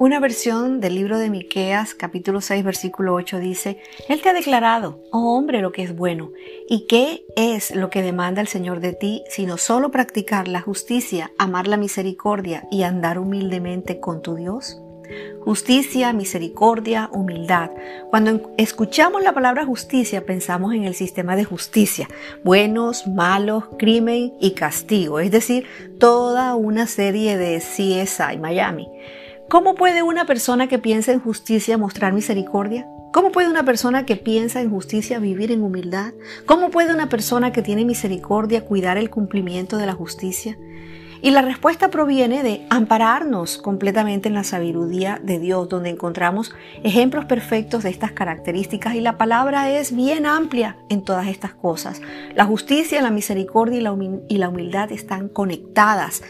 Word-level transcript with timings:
Una 0.00 0.20
versión 0.20 0.80
del 0.80 0.94
libro 0.94 1.18
de 1.18 1.28
Miqueas, 1.28 1.92
capítulo 1.92 2.40
6, 2.40 2.62
versículo 2.62 3.14
8 3.14 3.40
dice: 3.40 3.80
Él 4.08 4.22
te 4.22 4.28
ha 4.28 4.32
declarado, 4.32 5.02
oh 5.10 5.36
hombre, 5.36 5.60
lo 5.60 5.72
que 5.72 5.82
es 5.82 5.96
bueno. 5.96 6.30
¿Y 6.68 6.86
qué 6.86 7.26
es 7.34 7.74
lo 7.74 7.90
que 7.90 8.02
demanda 8.02 8.40
el 8.40 8.46
Señor 8.46 8.78
de 8.78 8.92
ti, 8.92 9.24
sino 9.28 9.56
solo 9.56 9.90
practicar 9.90 10.46
la 10.46 10.60
justicia, 10.60 11.32
amar 11.36 11.66
la 11.66 11.76
misericordia 11.76 12.68
y 12.70 12.84
andar 12.84 13.18
humildemente 13.18 13.98
con 13.98 14.22
tu 14.22 14.36
Dios? 14.36 14.80
Justicia, 15.40 16.12
misericordia, 16.12 17.10
humildad. 17.12 17.70
Cuando 18.10 18.52
escuchamos 18.56 19.24
la 19.24 19.32
palabra 19.32 19.64
justicia 19.66 20.24
pensamos 20.24 20.74
en 20.74 20.84
el 20.84 20.94
sistema 20.94 21.34
de 21.34 21.44
justicia, 21.44 22.06
buenos, 22.44 23.08
malos, 23.08 23.64
crimen 23.80 24.34
y 24.38 24.52
castigo, 24.52 25.18
es 25.18 25.32
decir, 25.32 25.66
toda 25.98 26.54
una 26.54 26.86
serie 26.86 27.36
de 27.36 27.58
CSI 27.58 28.38
Miami. 28.38 28.86
¿Cómo 29.48 29.74
puede 29.74 30.02
una 30.02 30.26
persona 30.26 30.66
que 30.66 30.78
piensa 30.78 31.10
en 31.10 31.20
justicia 31.20 31.78
mostrar 31.78 32.12
misericordia? 32.12 32.86
¿Cómo 33.14 33.32
puede 33.32 33.48
una 33.48 33.64
persona 33.64 34.04
que 34.04 34.16
piensa 34.16 34.60
en 34.60 34.68
justicia 34.68 35.20
vivir 35.20 35.50
en 35.52 35.62
humildad? 35.62 36.12
¿Cómo 36.44 36.68
puede 36.68 36.92
una 36.92 37.08
persona 37.08 37.50
que 37.50 37.62
tiene 37.62 37.86
misericordia 37.86 38.66
cuidar 38.66 38.98
el 38.98 39.08
cumplimiento 39.08 39.78
de 39.78 39.86
la 39.86 39.94
justicia? 39.94 40.58
Y 41.22 41.30
la 41.30 41.40
respuesta 41.40 41.88
proviene 41.88 42.42
de 42.42 42.66
ampararnos 42.68 43.56
completamente 43.56 44.28
en 44.28 44.34
la 44.34 44.44
sabiduría 44.44 45.18
de 45.22 45.38
Dios, 45.38 45.68
donde 45.70 45.88
encontramos 45.88 46.54
ejemplos 46.84 47.24
perfectos 47.24 47.82
de 47.84 47.90
estas 47.90 48.12
características 48.12 48.94
y 48.94 49.00
la 49.00 49.16
palabra 49.16 49.70
es 49.70 49.96
bien 49.96 50.26
amplia 50.26 50.76
en 50.90 51.02
todas 51.02 51.26
estas 51.26 51.54
cosas. 51.54 52.02
La 52.36 52.44
justicia, 52.44 53.00
la 53.00 53.10
misericordia 53.10 53.78
y 54.28 54.36
la 54.38 54.48
humildad 54.48 54.92
están 54.92 55.28
conectadas 55.28 56.22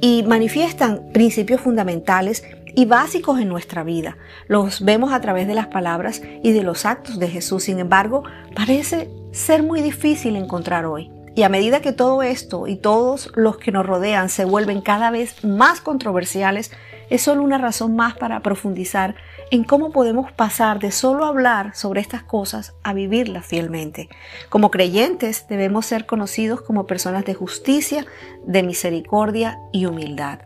y 0.00 0.24
manifiestan 0.24 1.12
principios 1.12 1.60
fundamentales 1.60 2.42
y 2.74 2.86
básicos 2.86 3.40
en 3.40 3.48
nuestra 3.48 3.84
vida. 3.84 4.16
Los 4.48 4.84
vemos 4.84 5.12
a 5.12 5.20
través 5.20 5.46
de 5.46 5.54
las 5.54 5.68
palabras 5.68 6.22
y 6.42 6.52
de 6.52 6.62
los 6.62 6.86
actos 6.86 7.18
de 7.18 7.28
Jesús. 7.28 7.64
Sin 7.64 7.78
embargo, 7.78 8.24
parece 8.54 9.10
ser 9.32 9.62
muy 9.62 9.82
difícil 9.82 10.36
encontrar 10.36 10.86
hoy. 10.86 11.10
Y 11.36 11.42
a 11.42 11.48
medida 11.48 11.80
que 11.80 11.92
todo 11.92 12.22
esto 12.22 12.68
y 12.68 12.76
todos 12.76 13.32
los 13.34 13.56
que 13.56 13.72
nos 13.72 13.84
rodean 13.84 14.28
se 14.28 14.44
vuelven 14.44 14.80
cada 14.80 15.10
vez 15.10 15.44
más 15.44 15.80
controversiales, 15.80 16.70
es 17.10 17.22
solo 17.22 17.42
una 17.42 17.58
razón 17.58 17.96
más 17.96 18.14
para 18.16 18.40
profundizar 18.40 19.16
en 19.50 19.64
cómo 19.64 19.90
podemos 19.90 20.30
pasar 20.32 20.78
de 20.78 20.92
solo 20.92 21.24
hablar 21.24 21.74
sobre 21.74 22.00
estas 22.00 22.22
cosas 22.22 22.74
a 22.82 22.94
vivirlas 22.94 23.44
fielmente. 23.44 24.08
Como 24.48 24.70
creyentes 24.70 25.46
debemos 25.48 25.86
ser 25.86 26.06
conocidos 26.06 26.62
como 26.62 26.86
personas 26.86 27.24
de 27.24 27.34
justicia, 27.34 28.06
de 28.46 28.62
misericordia 28.62 29.58
y 29.72 29.86
humildad. 29.86 30.38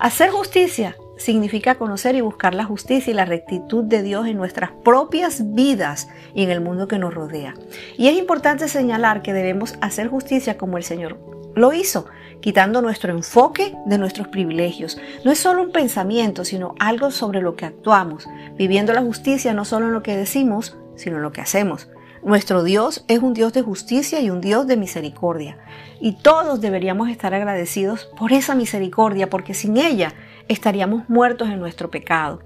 Hacer 0.00 0.30
justicia 0.30 0.96
significa 1.22 1.76
conocer 1.76 2.14
y 2.14 2.20
buscar 2.20 2.54
la 2.54 2.64
justicia 2.64 3.10
y 3.10 3.14
la 3.14 3.24
rectitud 3.24 3.84
de 3.84 4.02
Dios 4.02 4.26
en 4.26 4.36
nuestras 4.36 4.70
propias 4.84 5.54
vidas 5.54 6.08
y 6.34 6.42
en 6.42 6.50
el 6.50 6.60
mundo 6.60 6.88
que 6.88 6.98
nos 6.98 7.14
rodea. 7.14 7.54
Y 7.96 8.08
es 8.08 8.16
importante 8.16 8.68
señalar 8.68 9.22
que 9.22 9.32
debemos 9.32 9.74
hacer 9.80 10.08
justicia 10.08 10.58
como 10.58 10.76
el 10.76 10.84
Señor 10.84 11.18
lo 11.54 11.72
hizo, 11.72 12.06
quitando 12.40 12.82
nuestro 12.82 13.12
enfoque 13.12 13.74
de 13.86 13.98
nuestros 13.98 14.28
privilegios. 14.28 14.98
No 15.24 15.30
es 15.30 15.38
solo 15.38 15.62
un 15.62 15.72
pensamiento, 15.72 16.44
sino 16.44 16.74
algo 16.78 17.10
sobre 17.10 17.40
lo 17.40 17.56
que 17.56 17.66
actuamos, 17.66 18.26
viviendo 18.56 18.92
la 18.92 19.02
justicia 19.02 19.52
no 19.52 19.64
solo 19.64 19.86
en 19.86 19.92
lo 19.92 20.02
que 20.02 20.16
decimos, 20.16 20.76
sino 20.96 21.16
en 21.16 21.22
lo 21.22 21.32
que 21.32 21.40
hacemos. 21.40 21.88
Nuestro 22.24 22.62
Dios 22.62 23.04
es 23.08 23.18
un 23.18 23.34
Dios 23.34 23.52
de 23.52 23.62
justicia 23.62 24.20
y 24.20 24.30
un 24.30 24.40
Dios 24.40 24.66
de 24.66 24.76
misericordia. 24.76 25.58
Y 26.00 26.12
todos 26.12 26.60
deberíamos 26.60 27.08
estar 27.10 27.34
agradecidos 27.34 28.08
por 28.16 28.32
esa 28.32 28.54
misericordia, 28.54 29.28
porque 29.28 29.54
sin 29.54 29.76
ella 29.76 30.14
estaríamos 30.52 31.08
muertos 31.08 31.48
en 31.48 31.58
nuestro 31.58 31.90
pecado. 31.90 32.40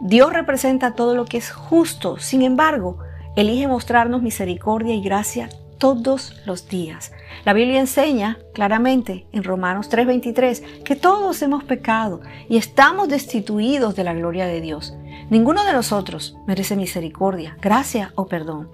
Dios 0.00 0.32
representa 0.32 0.94
todo 0.94 1.14
lo 1.14 1.24
que 1.24 1.38
es 1.38 1.50
justo, 1.50 2.18
sin 2.18 2.42
embargo, 2.42 2.98
elige 3.36 3.68
mostrarnos 3.68 4.22
misericordia 4.22 4.94
y 4.94 5.02
gracia 5.02 5.48
todos 5.78 6.34
los 6.44 6.68
días. 6.68 7.12
La 7.44 7.52
Biblia 7.52 7.80
enseña 7.80 8.38
claramente 8.52 9.26
en 9.32 9.44
Romanos 9.44 9.88
3:23 9.88 10.82
que 10.84 10.96
todos 10.96 11.40
hemos 11.42 11.64
pecado 11.64 12.20
y 12.48 12.56
estamos 12.56 13.08
destituidos 13.08 13.94
de 13.94 14.04
la 14.04 14.14
gloria 14.14 14.46
de 14.46 14.60
Dios. 14.60 14.94
Ninguno 15.30 15.64
de 15.64 15.72
nosotros 15.72 16.36
merece 16.46 16.74
misericordia, 16.74 17.56
gracia 17.60 18.12
o 18.16 18.26
perdón. 18.26 18.70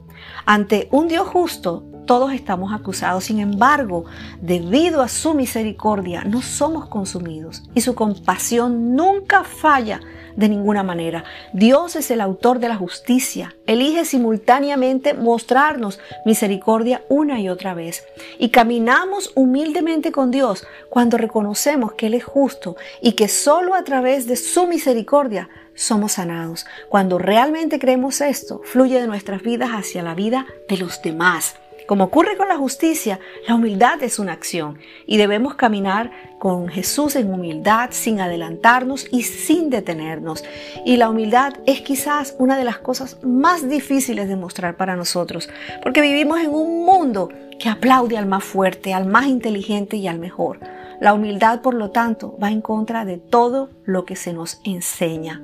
Ante 0.46 0.88
un 0.90 1.08
Dios 1.08 1.28
justo, 1.28 1.84
todos 2.06 2.32
estamos 2.32 2.72
acusados. 2.72 3.24
Sin 3.24 3.40
embargo, 3.40 4.04
debido 4.40 5.02
a 5.02 5.08
su 5.08 5.34
misericordia, 5.34 6.24
no 6.24 6.42
somos 6.42 6.86
consumidos 6.86 7.62
y 7.74 7.80
su 7.80 7.94
compasión 7.94 8.94
nunca 8.94 9.44
falla 9.44 10.00
de 10.36 10.48
ninguna 10.48 10.82
manera. 10.82 11.24
Dios 11.52 11.96
es 11.96 12.10
el 12.10 12.20
autor 12.20 12.58
de 12.58 12.68
la 12.68 12.76
justicia. 12.76 13.54
Elige 13.66 14.04
simultáneamente 14.04 15.14
mostrarnos 15.14 16.00
misericordia 16.24 17.02
una 17.08 17.40
y 17.40 17.48
otra 17.48 17.74
vez. 17.74 18.04
Y 18.38 18.50
caminamos 18.50 19.32
humildemente 19.34 20.12
con 20.12 20.30
Dios 20.30 20.66
cuando 20.90 21.18
reconocemos 21.18 21.92
que 21.92 22.06
Él 22.06 22.14
es 22.14 22.24
justo 22.24 22.76
y 23.00 23.12
que 23.12 23.28
solo 23.28 23.74
a 23.74 23.84
través 23.84 24.26
de 24.26 24.36
su 24.36 24.66
misericordia 24.66 25.48
somos 25.74 26.12
sanados. 26.12 26.66
Cuando 26.88 27.18
realmente 27.18 27.78
creemos 27.78 28.20
esto, 28.20 28.60
fluye 28.64 29.00
de 29.00 29.06
nuestras 29.06 29.42
vidas 29.42 29.70
hacia 29.70 30.02
la 30.02 30.14
vida 30.14 30.46
de 30.68 30.76
los 30.78 31.02
demás. 31.02 31.56
Como 31.86 32.04
ocurre 32.04 32.38
con 32.38 32.48
la 32.48 32.56
justicia, 32.56 33.20
la 33.46 33.56
humildad 33.56 34.02
es 34.02 34.18
una 34.18 34.32
acción 34.32 34.78
y 35.06 35.18
debemos 35.18 35.54
caminar 35.54 36.10
con 36.38 36.68
Jesús 36.68 37.14
en 37.14 37.32
humildad, 37.32 37.90
sin 37.92 38.20
adelantarnos 38.20 39.06
y 39.10 39.22
sin 39.22 39.68
detenernos. 39.68 40.44
Y 40.86 40.96
la 40.96 41.10
humildad 41.10 41.54
es 41.66 41.82
quizás 41.82 42.36
una 42.38 42.56
de 42.56 42.64
las 42.64 42.78
cosas 42.78 43.18
más 43.22 43.68
difíciles 43.68 44.28
de 44.28 44.36
mostrar 44.36 44.76
para 44.76 44.96
nosotros, 44.96 45.50
porque 45.82 46.00
vivimos 46.00 46.40
en 46.40 46.54
un 46.54 46.86
mundo 46.86 47.28
que 47.58 47.68
aplaude 47.68 48.16
al 48.16 48.26
más 48.26 48.44
fuerte, 48.44 48.94
al 48.94 49.04
más 49.04 49.26
inteligente 49.26 49.98
y 49.98 50.08
al 50.08 50.18
mejor. 50.18 50.60
La 51.00 51.12
humildad, 51.12 51.60
por 51.60 51.74
lo 51.74 51.90
tanto, 51.90 52.36
va 52.42 52.50
en 52.50 52.62
contra 52.62 53.04
de 53.04 53.18
todo 53.18 53.68
lo 53.84 54.06
que 54.06 54.16
se 54.16 54.32
nos 54.32 54.60
enseña. 54.64 55.42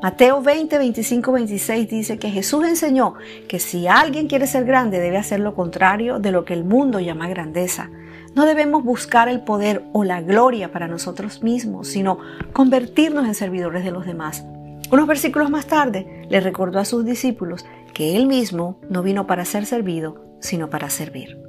Mateo 0.00 0.40
20, 0.42 0.78
25, 0.78 1.32
26 1.32 1.88
dice 1.88 2.18
que 2.18 2.30
Jesús 2.30 2.64
enseñó 2.64 3.14
que 3.48 3.58
si 3.58 3.88
alguien 3.88 4.28
quiere 4.28 4.46
ser 4.46 4.64
grande 4.64 5.00
debe 5.00 5.16
hacer 5.16 5.40
lo 5.40 5.56
contrario 5.56 6.20
de 6.20 6.30
lo 6.30 6.44
que 6.44 6.54
el 6.54 6.62
mundo 6.62 7.00
llama 7.00 7.28
grandeza. 7.28 7.90
No 8.36 8.46
debemos 8.46 8.84
buscar 8.84 9.28
el 9.28 9.40
poder 9.40 9.82
o 9.92 10.04
la 10.04 10.20
gloria 10.20 10.70
para 10.70 10.86
nosotros 10.86 11.42
mismos, 11.42 11.88
sino 11.88 12.18
convertirnos 12.52 13.26
en 13.26 13.34
servidores 13.34 13.82
de 13.82 13.90
los 13.90 14.06
demás. 14.06 14.44
Unos 14.92 15.08
versículos 15.08 15.50
más 15.50 15.66
tarde 15.66 16.26
le 16.30 16.38
recordó 16.38 16.78
a 16.78 16.84
sus 16.84 17.04
discípulos 17.04 17.66
que 17.92 18.14
él 18.14 18.26
mismo 18.26 18.78
no 18.88 19.02
vino 19.02 19.26
para 19.26 19.44
ser 19.44 19.66
servido, 19.66 20.24
sino 20.38 20.70
para 20.70 20.90
servir. 20.90 21.47